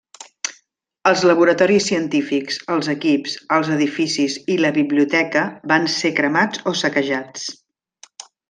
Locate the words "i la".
4.57-4.73